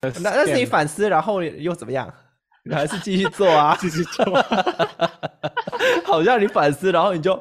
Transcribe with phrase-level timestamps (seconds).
[0.00, 2.12] 那那是你反思，然后又怎么样？
[2.64, 4.24] 你还是继续做啊， 继续做。
[6.04, 7.32] 好像你反思，然后你就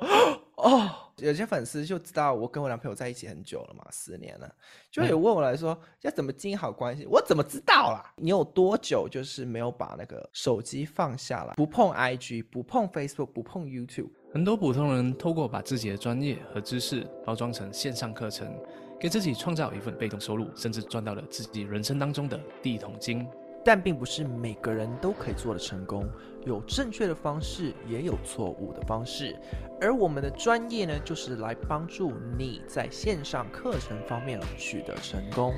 [0.56, 4.50] 哦，有些粉丝就知道我跟我男朋友在一起很久了嘛，十年了，
[4.90, 8.14] 就有问我来说、嗯、要怎么经营好关系，我怎么知道啦？
[8.16, 14.10] 你有多久就是没有把那个手机放下来，不碰 IG，不碰 Facebook，不碰 YouTube？
[14.34, 18.52] 很多普通人透过把自己的专业和知识包装成线上课程。
[19.00, 23.28] 给自己创造一份被动收入，甚至赚到了自己人生当中的第一桶金。
[23.64, 26.10] 但并不是每个人都可以做的成功，
[26.46, 29.38] 有正确的方式，也有错误的方式。
[29.82, 35.54] 而我们的专业呢，就是来帮助你在线上课程方面取得成功。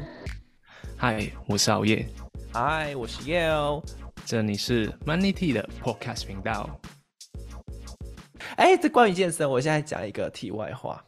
[0.97, 2.05] 嗨，我是熬夜。
[2.52, 3.83] 嗨，我是 Yale。
[4.25, 6.67] 这里是 Money Tea 的 Podcast 频道。
[8.55, 11.05] 哎，这关于健身，我现在讲一个题外话。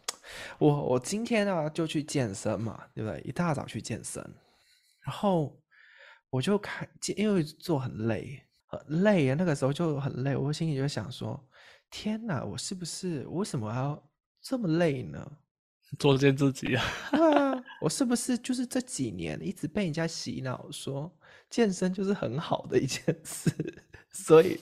[0.58, 3.22] 我我今天呢、啊、就去健身嘛，对不对？
[3.22, 4.22] 一大早去健身，
[5.02, 5.60] 然后
[6.30, 9.36] 我就看，因为做很累，很累啊。
[9.38, 11.48] 那个时候就很累，我心里就想说：
[11.90, 14.10] 天哪，我是不是为什么还要
[14.42, 15.32] 这么累呢？
[16.00, 16.84] 作践自己啊！
[17.12, 21.14] 啊，我是不是就是这几年一直被人家洗脑说
[21.50, 23.52] 健身就是很好的一件事？
[24.14, 24.60] 所以，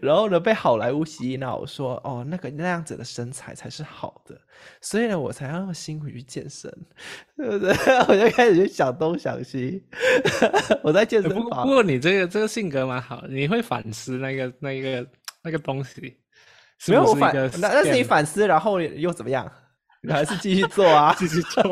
[0.00, 4.34] 然后呢，被好莱坞洗脑说，哦，那个那样子的身材才是好的，
[4.80, 6.74] 所以呢，我才要那么辛苦去健身，
[7.36, 7.70] 对不对？
[8.08, 9.84] 我就开始去想东想西。
[10.82, 11.42] 我在健身房。
[11.42, 15.06] 不过，不过你这个这个性格蛮好，你会反思那个那个
[15.42, 16.16] 那个东西。
[16.88, 19.52] 没有我反，那那是你反思，然后又怎么样？
[20.00, 21.62] 你还是继续做啊，继续做。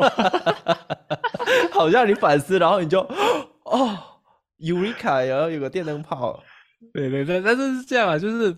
[1.71, 3.01] 好像你反思，然后你就
[3.63, 3.97] 哦
[4.61, 6.41] ，Eureka，然后有个电灯泡。
[6.93, 8.55] 对对对，但是是这样啊，就是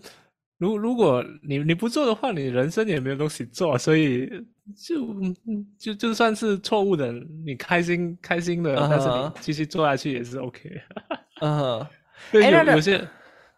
[0.56, 4.26] 如如果你你不做的话，你人生也没有东西做，所以
[4.74, 5.14] 就
[5.78, 7.12] 就就算是错误的，
[7.44, 8.88] 你开心开心的，uh -huh.
[8.88, 10.80] 但是你继续做下去也是 OK。
[11.42, 11.86] 嗯、uh -huh.，
[12.32, 13.08] 对，有有些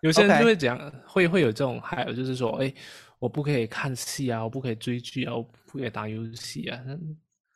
[0.01, 2.75] 有些人就会讲，会会有这种，还有就是说，哎，
[3.21, 6.81] 我不可以看戏啊，我不可以追剧啊，我不可以打游戏啊，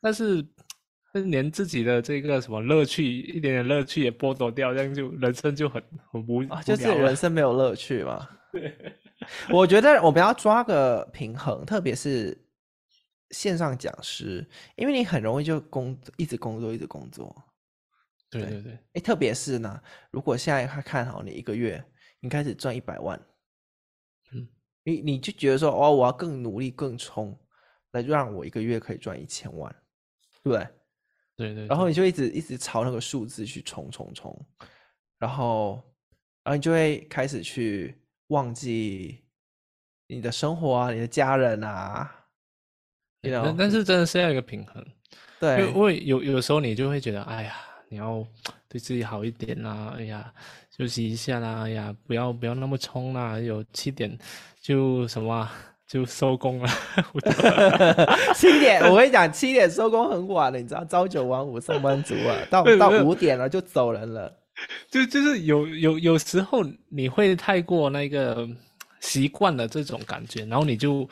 [0.01, 0.45] 但是。
[1.13, 8.29] 连自己的这个什么乐趣，一点点乐趣也剥夺掉，这样就人生就很很无、啊，就是人生没有乐趣嘛。
[8.51, 8.73] 对，
[9.51, 12.37] 我觉得我们要抓个平衡，特别是
[13.31, 17.35] 线上讲师，因为你很容易就工一直工作，一直工作。
[18.29, 21.83] 对对对，哎，特别是呢，如果现在他看好你一个月，
[22.21, 23.19] 你开始赚一百万，
[24.33, 24.47] 嗯，
[24.85, 27.37] 你你就觉得说，哦，我要更努力，更冲，
[27.91, 29.69] 来让我一个月可以赚一千万，
[30.43, 30.65] 对不对？
[31.41, 34.45] 对，对对，然后你就一直一直朝那个数字去冲冲冲，
[35.17, 35.81] 然后，
[36.43, 37.95] 然后你就会开始去
[38.27, 39.19] 忘记
[40.07, 42.09] 你的生活啊，你的家人啊，
[43.57, 44.85] 但是真的是要一个平衡，
[45.39, 47.55] 对，因为有有时候你就会觉得，哎呀，
[47.89, 48.25] 你要
[48.67, 50.33] 对自己好一点啦，哎呀，
[50.69, 54.17] 休息一下啦，哎呀，不要不要那么冲啦，有七点
[54.61, 55.49] 就什么。
[55.91, 56.69] 就收工了，
[58.33, 64.33] 七点，我跟你讲，七点收工很晚了，你知道，朝九晚五上班族啊，到到五点了就走人了。
[64.89, 68.47] 就就是有有有时候你会太过那个
[69.01, 71.05] 习惯了这种感觉，然后你就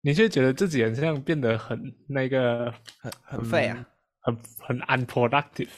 [0.00, 3.86] 你就觉得自己好像变得很那个很很废啊，
[4.20, 5.68] 很很 unproductive。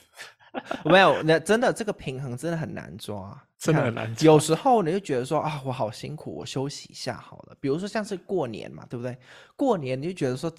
[0.83, 4.25] 没有，那真的这个平衡真的很难抓，真的很 难抓。
[4.27, 7.57] 有时候你就觉得说啊，我好辛苦，我休息一下好了。
[7.61, 9.19] 比如说像是过年嘛，对不对？
[9.57, 10.51] 过年你就觉得说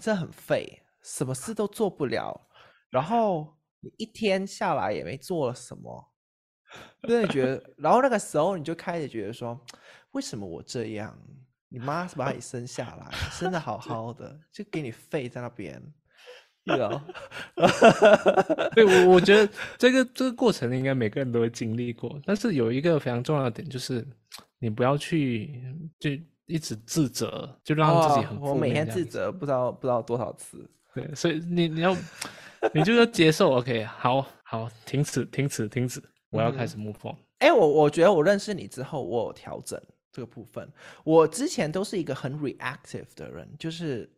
[0.00, 2.48] 真的很废，什么事都做不了，
[2.90, 6.12] 然后你一天下来也没做了什么，
[7.02, 7.74] 真的觉得。
[7.76, 9.60] 然后那个时候你就开始觉得说，
[10.12, 11.18] 为什么我这样？
[11.68, 15.82] 你妈是把你生下来，生的好好的，就给你废在那边。
[16.74, 17.06] 对啊，
[18.74, 24.04] 对，我我觉得这个这个过程应该每个人都会经历过，但是有一个非常重要的点就是，
[24.58, 25.62] 你不要去
[26.00, 26.10] 就
[26.46, 28.50] 一直自责，就让自己很、哦。
[28.50, 30.68] 我每天自责不知道不知道多少次。
[30.92, 31.96] 对，所以你你要
[32.74, 37.14] 你就要接受，OK，好好停止停止停止，我要开始 move on。
[37.38, 39.80] 哎、嗯，我我觉得我认识你之后，我有调整
[40.10, 40.68] 这个部分。
[41.04, 44.10] 我之前都是一个很 reactive 的人，就是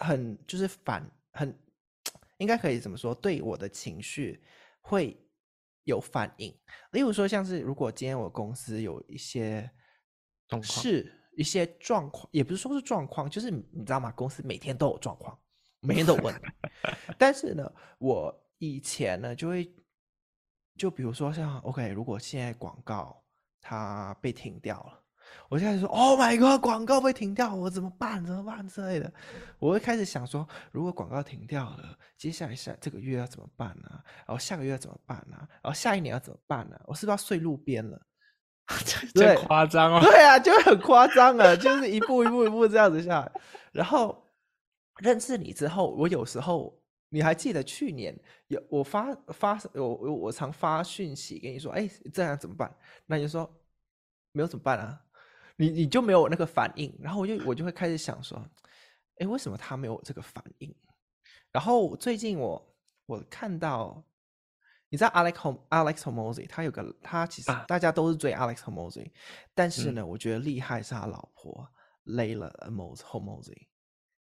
[0.00, 1.54] 很就是反很。
[2.38, 3.14] 应该可以怎么说？
[3.14, 4.42] 对我的情绪
[4.80, 5.18] 会
[5.84, 6.56] 有反应。
[6.92, 9.70] 例如说，像是如果今天我公司有一些
[10.62, 14.10] 是一些状况，也不是说是状况，就是你知道吗？
[14.12, 15.38] 公司每天都有状况，
[15.80, 16.40] 每天都有问题。
[17.18, 19.74] 但是呢，我以前呢就会，
[20.76, 23.24] 就比如说像 OK，如果现在广告
[23.60, 25.05] 它被停掉了，
[25.48, 28.24] 我就开始说：“Oh my god，广告被停掉，我怎么办？
[28.24, 29.12] 怎么办之类的。”
[29.58, 33.88] 我会开始想说，如果广告停掉了，接下来下这个月要怎么办呢？
[34.26, 35.36] 然后下个月要怎么办呢？
[35.62, 36.80] 然后下一年要怎么办呢？
[36.86, 38.00] 我是不是要睡路边了？
[39.14, 40.00] 这夸张哦！
[40.02, 43.32] 对啊，就很 夸张啊，就是一步一步一步这样子下来。
[43.70, 44.26] 然后
[44.98, 46.76] 认识你之后，我有时候
[47.10, 48.18] 你还记得去年
[48.48, 52.74] 有我发发我我我常发讯息跟你说：“哎，这样怎么办？”
[53.06, 53.48] 那你就说
[54.32, 55.00] ：“没有怎么办啊？”
[55.56, 58.38] 你你就没有那个反应，然后我就我就会开始想说，
[59.16, 60.74] 哎，为什么他没有这个反应？
[61.50, 62.76] 然后最近我
[63.06, 64.04] 我看到，
[64.90, 69.10] 你知道 Alex Alex Hormozy 他有个他其实大家都是追 Alex Hormozi，
[69.54, 71.66] 但是呢，我觉得厉害是他老婆
[72.04, 72.52] Layla
[72.96, 73.68] Hormozy，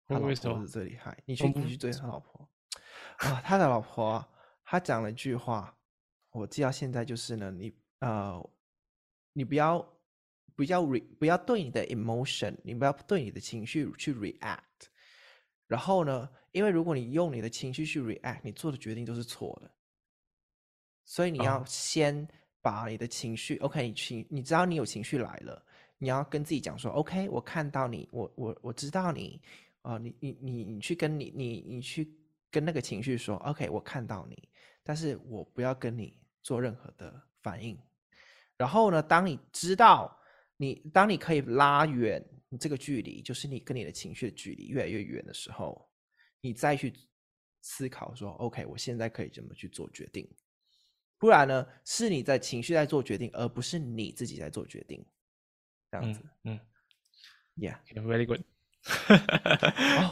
[0.08, 1.22] 他老婆是最厉害。
[1.26, 2.50] 你去你去追他老婆
[3.18, 4.26] 啊，他的老婆
[4.64, 5.76] 他讲了一句话，
[6.32, 8.50] 我记到现在就是呢，你呃，
[9.34, 9.86] 你不要。
[10.56, 14.60] 不要 re 不要对你的 emotion，你不要对你的情绪去 react。
[15.68, 19.70] 然后呢，因为如果你用你的情绪去 react，你做的决定都是错的。
[21.04, 22.28] 所以你要先
[22.62, 25.64] 把你的情绪、oh.，OK，你情，你知道你有情绪来了，
[25.98, 29.42] 你要跟自己讲说，OK，我看到你，我我我知道你，
[29.82, 32.10] 啊、呃，你你你你去跟你你你去
[32.50, 34.48] 跟那个情绪说，OK，我看到你，
[34.84, 37.78] 但是我不要跟你做任何的反应。
[38.56, 40.16] 然后呢，当你知道。
[40.58, 45.90] 你当你可以拉远你这个距离，就是你跟你的情绪的距离越来越远的时候，
[46.42, 46.94] 你再去
[47.62, 50.30] 思考说，OK，我现在可以怎么去做决定？
[51.18, 55.06] 不然呢，是你在情绪在做决定，而不是你自己在做决定。
[55.92, 56.60] 这样子，嗯，嗯
[57.58, 58.42] ，Yeah，very good。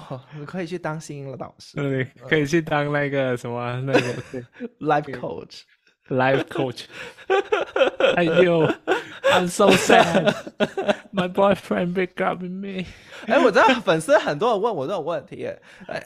[0.10, 4.00] 哦， 你可以去当心理导师，对，可以去当那个什么那个
[4.80, 5.12] life
[6.08, 6.86] coach，life coach。
[8.16, 8.70] 哎呦。
[9.34, 10.32] I'm so sad.
[11.12, 12.86] My boyfriend break up with me.
[13.26, 15.48] 哎，我知道粉丝很多人问我这种问题，
[15.88, 16.06] 哎，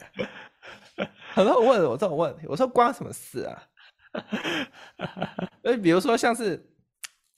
[1.33, 3.63] 很多人问我这种问题，我说关什么事啊？
[5.63, 6.65] 哎， 比如说像是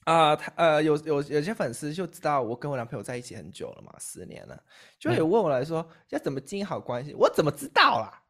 [0.06, 4.62] 啊，他、呃、呃有有有些粉丝就知道我跟我男朋友在一起很久了嘛，十年了，
[5.00, 8.22] 就有问我来说要怎么经营好关系，我怎么知道啦？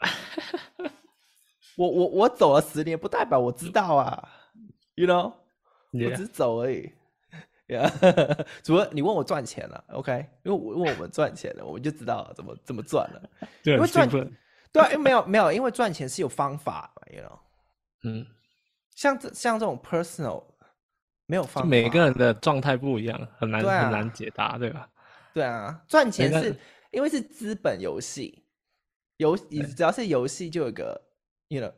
[1.78, 4.28] 我我我走了十年，不代表我知道啊
[4.96, 5.32] ，you know，
[5.92, 6.90] 我只走而已。
[7.68, 8.46] Yeah.
[8.64, 10.26] 除了你问我赚钱了，OK？
[10.42, 13.22] 因为我问我们赚钱了，我们就知道怎么怎么赚了。
[13.62, 14.08] 对，因为赚，
[14.72, 17.38] 对啊，因为没有没有，因为赚钱是有方法的，you know？
[18.04, 18.26] 嗯，
[18.94, 20.42] 像这像这种 personal
[21.26, 24.88] 没有方法，每个人的状态不一样，很难、啊、很难解答，对吧？
[25.34, 26.56] 对啊，赚钱是
[26.90, 28.46] 因为是资本游戏，
[29.18, 30.98] 游只要是游戏就有个
[31.48, 31.72] ，you know，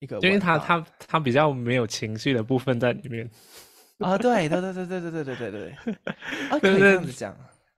[0.00, 3.28] 一个，因为他他他比较没有情绪的部分在里面。
[3.98, 5.70] 啊、 哦，对对对对对对对对对对，
[6.48, 7.36] 啊，可以这样子讲，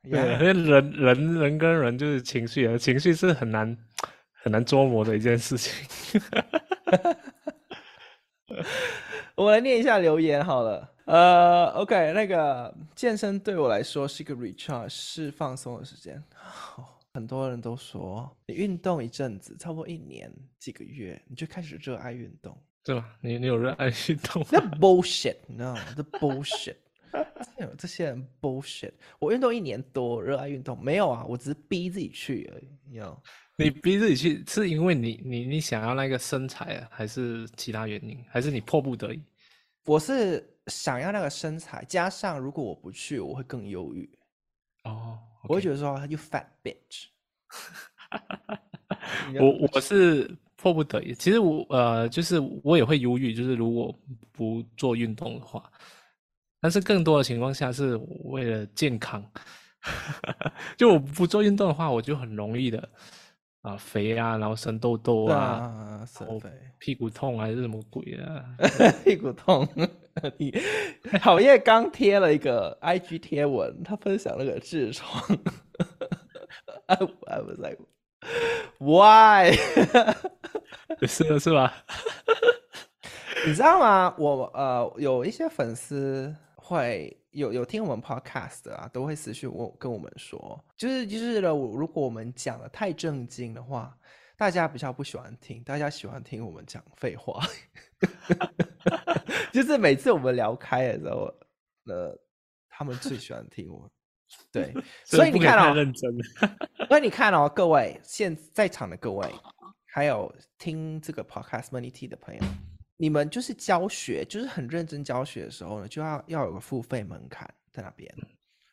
[0.09, 3.77] 对，因为人人人跟人就是情绪，情绪是很难
[4.43, 5.73] 很难捉摸的一件事情。
[9.35, 16.23] 我来念一下留言好了，呃，OK，那个健身对我来说是一个 recharge，是放松的时间。
[17.14, 22.56] 很多人都说，你运动一阵子，差不多一年几个月，你就开始热爱运动。
[22.85, 23.17] 对吧？
[23.20, 24.44] 你你有热爱运动？
[24.50, 25.81] 那 bullshit，你知道吗？
[25.94, 26.75] 这 bullshit，
[27.79, 28.91] 这些人 bullshit。
[29.19, 31.25] 我运动一年多，热爱运动没有啊？
[31.29, 32.69] 我只是逼自己去而已。
[32.88, 33.23] 你知道？
[33.56, 38.19] 你逼自己去，是因为你你你想要那个身材啊，还是其他原因？
[38.29, 39.23] 还是你迫不得已？
[39.85, 44.11] 我是想要那个身材，加上如果我不去，我会更忧郁。
[44.85, 45.47] 哦，okay.
[45.49, 47.07] 我会觉得说，you fat bitch。
[49.41, 50.37] 我我是。
[50.55, 53.93] 迫不得已，其实我呃，就是我也会犹豫，就是如果
[54.31, 55.69] 不做运动的话，
[56.61, 57.97] 但是更多的情况下是
[58.27, 59.29] 为了健康。
[60.79, 62.89] 就我不做运动的话，我就很容易的
[63.62, 68.45] 啊、呃、肥啊，然后生痘痘啊，啊生肥，屁股痛还是什么鬼啊？
[69.04, 69.66] 屁股痛。
[70.37, 70.52] 你
[71.23, 75.38] 好业刚贴了一个 IG 贴文，他分享那个痔疮。
[76.87, 77.78] I, I was like,
[78.78, 79.52] why？
[81.07, 81.73] 是的，是吧？
[83.47, 84.14] 你知道吗？
[84.19, 93.95] 我呃，有一些粉丝会有有听我们 podcast 的啊，都会私讯我跟我们说，就是就是呢，如果我们讲的太正经的话，
[94.37, 97.45] 大家比较不喜欢听，大家喜欢听我们讲废话。
[99.53, 101.35] 就是每次我们聊开的时候，
[101.87, 102.19] 呃，
[102.69, 103.91] 他们最喜欢听我。
[104.51, 104.73] 对，
[105.05, 106.11] 所以你看哦，认真。
[106.89, 109.29] 所以你看哦，各位现在场的各位。
[109.95, 112.41] 还有听这个 podcast Money Tea 的朋友，
[113.02, 118.09] 你们就是教学，就是很认真教学的时候呢，就要要有个付费门槛在那边。
[118.16, 118.25] 因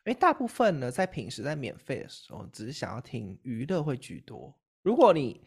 [0.04, 4.56] 为大部分呢，在平时在免费的时候，只是想要听娱乐会居多。
[4.82, 5.40] 如果你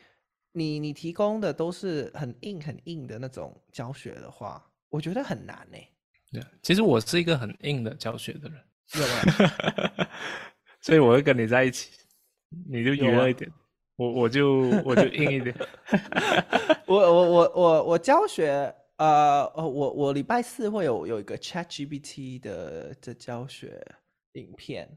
[0.51, 5.77] 你你提供的都是很硬很硬的那种教学的话，我觉得很难呢。
[6.33, 8.61] 对，其实我是一个很硬的教学的人，
[8.95, 10.07] 有吗？
[10.81, 11.89] 所以我会跟你在一起，
[12.69, 13.49] 你就娱乐一点，
[13.95, 15.55] 我我就我就硬一点。
[16.93, 23.83] 我我我我我教学，呃呃，我我礼拜四会有有一个 ChatGPT 的的教学
[24.33, 24.88] 影片，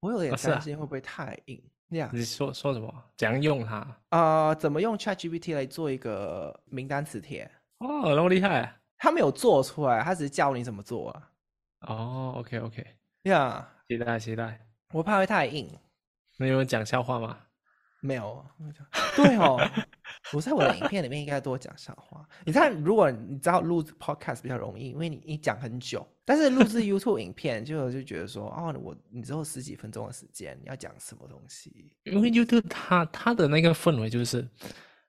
[0.00, 1.62] 我有点担心会不会太硬。
[1.90, 2.92] 这样，你说说什么？
[3.16, 3.76] 怎样用它？
[4.10, 7.50] 啊、呃，怎么用 ChatGPT 来做一个名单词帖？
[7.78, 8.74] 哦，那么厉害！
[8.98, 11.30] 他没有做出来，他只是教你怎么做啊。
[11.86, 12.86] 哦，OK OK，
[13.22, 14.66] 呀，期待期待。
[14.92, 15.70] 我怕会太硬。
[16.36, 17.38] 那有人讲笑话吗？
[18.00, 18.44] 没有。
[19.16, 19.58] 对哦。
[20.32, 22.26] 我在我的影片里面应该多讲笑话。
[22.44, 31.90] 你看，如果你知道录制 podcast 比较容易，因为你你讲很久，但是录制 YouTube 影片就就觉得说，哦，我你只有十几分钟的时间，你要讲什么东西？
[32.04, 34.46] 因为 YouTube 它它的那个氛围就是，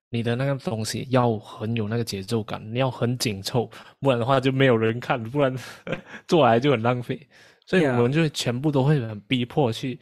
[0.10, 3.70] 你的那个东西要很有那个节奏感，你要很紧凑，
[4.00, 5.54] 不然的话就没有人看，不然
[6.28, 7.28] 做来就很浪费。
[7.66, 10.00] 所以我们就全部都会很逼迫去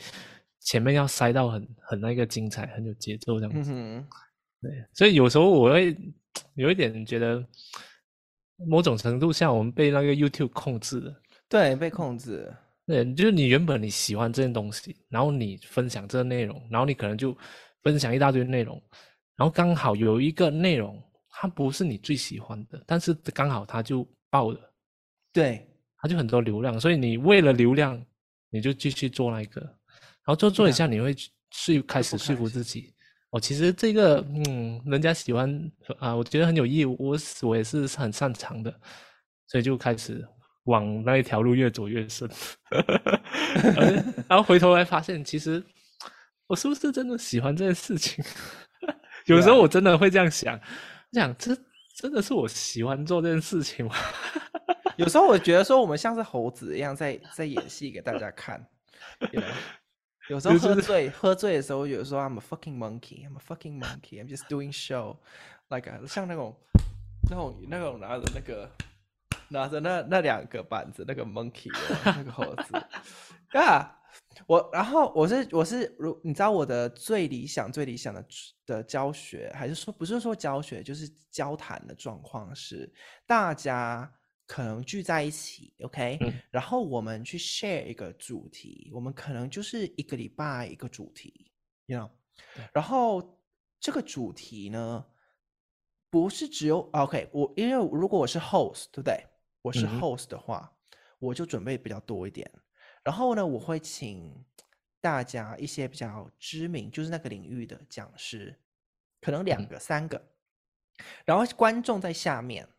[0.68, 3.72] 前面要塞到很很那个精彩，很有节奏这样子。
[3.74, 4.06] 嗯
[4.62, 5.96] 对，所以有时候我会
[6.56, 7.42] 有一点觉得，
[8.68, 11.22] 某种程度下我们被那个 YouTube 控制了。
[11.48, 12.54] 对，被控制。
[12.86, 17.38] 对，就是你原本你喜欢这件东西，然后你分享这个内容，然后你可能就
[17.84, 18.76] 分享一大堆内容，
[19.38, 24.60] 然后刚好有一个内容它不是你最喜欢的，但是刚好它就爆了。
[25.32, 25.66] 对，
[25.98, 28.04] 它就很多流量，所以你为了流量，
[28.50, 29.77] 你就继续做那个，
[30.28, 31.16] 然后做做一下，你会
[31.52, 32.94] 说开始说服自己。
[33.30, 38.70] 哦，其实这个，嗯，人家喜欢啊，我觉得很有意义，我我也是很擅长的，
[39.48, 40.28] 所以就开始
[40.66, 42.30] 往那一条路越走越深，
[44.28, 45.64] 然后回头来发现，其实
[46.48, 48.22] 我是不是真的喜欢这件事情？
[49.28, 50.60] 有时候我真的会这样想，
[51.14, 51.58] 想这
[51.96, 53.96] 真的是我喜欢做这件事情吗？
[54.98, 58.66] 有时候我觉得说，我们像是猴子一样在在演戏给大家看。
[59.32, 59.46] You know?
[60.30, 65.18] 有时候喝醉，喝醉的时候，有时候 I'm a fucking monkey, I'm a fucking monkey, I'm just doing show,
[65.70, 66.56] like 像那种
[67.30, 68.70] 那种那种拿着那个
[69.48, 72.78] 拿着那那两个板子那个 monkey 的那个猴子
[73.58, 73.98] 啊，
[74.48, 78.26] 我然后我是我是如你知道我的最理想最理想的
[78.66, 82.92] 的教学，还是说不是说教学，就是交谈的状况是
[83.26, 84.12] 大家。
[84.48, 91.52] 可能聚在一起，OK，嗯，然后我们去 share 一个主题，我们可能就是一个礼拜一个主题
[91.88, 92.10] ，you know，
[92.74, 93.38] 然后
[93.78, 95.06] 这个主题呢，
[96.10, 99.22] 不是只有 OK，我因为如果我是 host，对不对？
[99.64, 102.50] 我是 host 的话，嗯，我就准备比较多一点，
[103.04, 104.46] 然后呢，我会请
[105.02, 108.58] 大家一些比较知名，就是那个领域的讲师，
[109.20, 110.26] 可能两个、嗯、三个，
[111.26, 112.70] 然后观众在下面。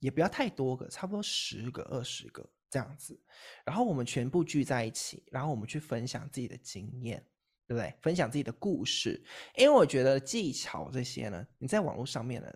[0.00, 3.18] 也不要太多个，差不多十个、二十个这样子，
[3.64, 7.24] 然后我们全部聚在一起，然后我们去分享自己的经验，
[7.66, 7.94] 对不对？
[8.02, 9.22] 分享自己的故事，
[9.56, 12.52] 因为我觉得技巧这些呢，你在网络上面呢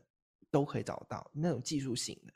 [0.51, 2.33] 都可以找到那种技术性的，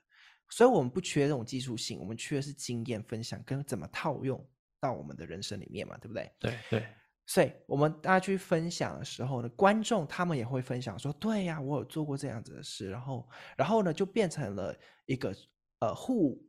[0.50, 4.48] 所以我们不缺这种技术性，我们缺的是经验分享跟怎么套用
[4.80, 6.32] 到我们的人生里面嘛，对不对？
[6.38, 6.86] 对对。
[7.30, 15.36] 所以我们大家去分享的时候呢，观众他们也会分享说：“对呀，我有做过这样子的事。”然后，然后呢，就变成了一个
[15.80, 16.42] 呃互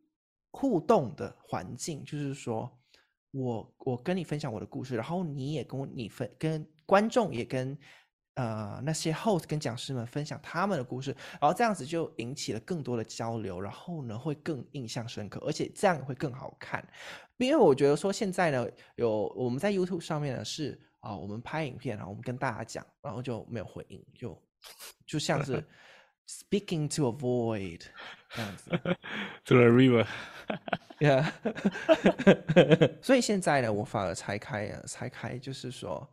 [0.51, 2.71] 互动的环境，就是说
[3.31, 7.77] 我我跟你分享我的故事，然后你也跟我你分跟观众也跟
[8.39, 16.81] 呃那些 host 跟讲师们分享他们的故事，然后这样子就引起了更多的交流，然后呢会更印象深刻，而且这样会更好看。
[17.35, 18.65] 因为我觉得说现在呢，
[18.95, 24.41] 有我们在 YouTube 上面呢是啊，我们拍影片，然后我们跟大家讲，然后就没有回应，就
[25.05, 25.61] 就像是
[26.25, 27.81] speaking to a void
[28.29, 28.69] 这样子，
[29.43, 31.29] to a river，yeah。
[33.03, 36.09] 所以现在呢，我反而拆开啊，拆开就是说。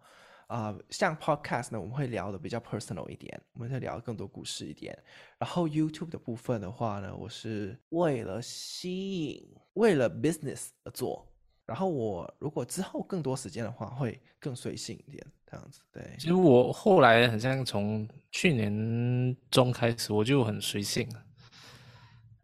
[0.46, 4.96] 啊、像 Podcast 呢，我们会聊的比较 personal 一点，我们会聊更多故事一点。
[5.38, 11.26] 然后 YouTube 的部分的话呢，我是为了吸引，为了 business 而做。
[11.64, 15.80] 然后我如果之后更多时间的话，会更随性一点，这样子。
[15.90, 21.08] 对，其实我后来好像从去年中开始，我就很随性，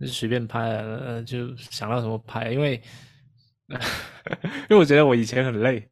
[0.01, 2.83] 就随便拍，呃，就想到什么拍，因为
[3.71, 5.89] 因为我觉得我以前很累。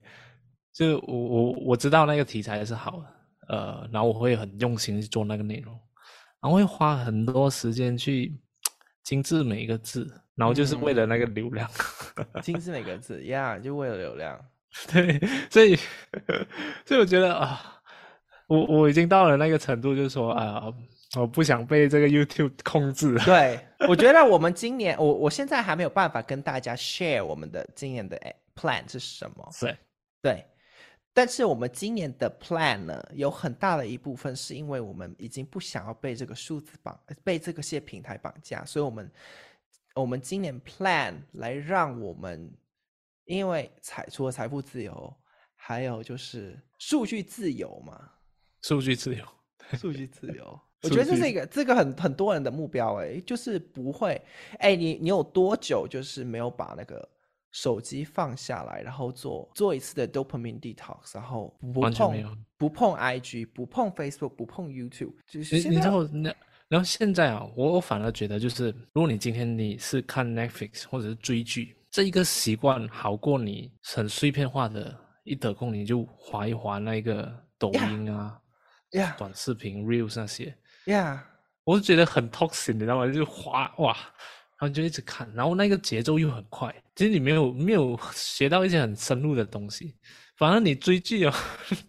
[0.81, 5.79] 就我我我知道那个题材是好的，呃，然后我会很用心去做那个内容，
[6.41, 8.35] 然后会花很多时间去
[9.03, 11.69] 精致每一个字，然后就是为了那个流量，
[12.17, 14.43] 嗯、精致每个字呀，yeah, 就为了流量。
[14.91, 15.21] 对，
[15.51, 15.77] 所以
[16.87, 17.61] 所以我觉得啊，
[18.47, 20.73] 我我已经到了那个程度，就是说啊，
[21.19, 23.19] 我不想被这个 YouTube 控制。
[23.27, 28.19] 对，我觉得我们今年，我我现在还没有办法跟大家 share 我们的今年的
[28.55, 29.47] plan 是什么。
[29.61, 29.77] 对，
[30.23, 30.47] 对。
[31.13, 39.11] 但是我们今年的 plan 呢，有很大的一部分是因为我们已经不想要被这个数字绑，被这个些平台绑架，所以我们
[39.95, 42.49] 我们今年 plan 来让我们，
[43.25, 45.13] 因为财除了财富自由，
[45.57, 48.13] 还有就是数据自由嘛，
[48.63, 49.27] 数据自由，
[49.77, 54.23] 数据自由， 我觉得这是一个这个很很多人的目标哎、欸，就是不会
[54.61, 57.07] 哎，你你有多久就是没有把那个。
[57.53, 65.15] 手机放下来，然后做做一次的 dopamine detox，然后不碰不碰 IG，不碰 Facebook，不碰 YouTube。
[65.27, 66.35] 就是你你知道那
[66.69, 78.39] 然后现在啊，我我反而觉得就是，如果你今天你是看 Netflix 或者是追剧，这一个习惯好过你很碎片化的，一得空你就划一划那个抖音啊
[78.93, 79.19] ，yeah, yeah.
[79.19, 81.19] 短视频 Reels 那些，Yeah，
[81.65, 83.13] 我就觉得很 toxic，你知道吗？
[83.13, 83.97] 就划哇。
[84.61, 89.95] 然后你就一直看，然后那个节奏又很快，其实你没有没有学到一些很深入的东西，
[90.37, 91.33] 反而你追剧哦，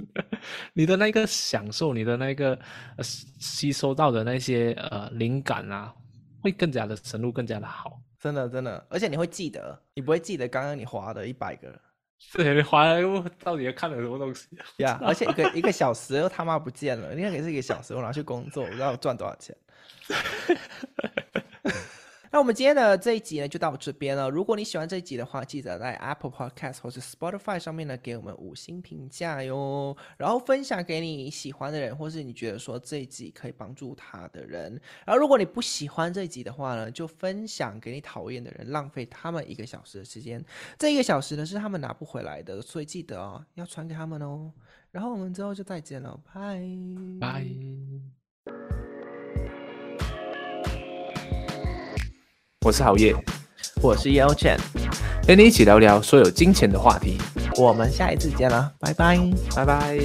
[0.72, 2.58] 你的那个享受，你的那个
[2.96, 5.94] 呃吸收到的那些呃灵感啊，
[6.42, 8.02] 会更加的深入，更加的好。
[8.18, 11.78] 真的真的，而且你会记得，你不会记得刚刚你划的一百个，
[12.32, 14.48] 对，你划了到底看了什么东西？
[14.78, 19.54] 呀、 yeah，而且一个一个小时又他妈不见了，你看也是一个小时，我拿去工作，我知道赚多少钱。
[22.34, 24.30] 那我们今天的这一集呢，就到这边了。
[24.30, 29.96] 如果你喜欢这一集的话，记得在 Apple Podcast 或是 Spotify 上面呢，给我们五星评价哟。
[30.18, 34.80] 然后分享给你喜欢的人，或是你觉得说这一集可以帮助他的人。
[35.06, 40.42] 然后如果你不喜欢这一集的话呢，就分享给你讨厌的人，浪费他们一个小时的时间。
[40.80, 44.54] 这一个小时呢，是他们拿不回来的，所以记得哦，要传给他们哦。
[44.92, 46.64] 然后我们之后就再见了，拜
[47.20, 47.46] 拜。
[52.64, 53.16] 我是郝烨，
[53.82, 54.56] 我是 Yo Chen，
[55.26, 57.18] 陪你一起聊聊所有金钱的话题。
[57.58, 59.20] 我们下一次见了，拜拜，
[59.56, 59.98] 拜拜。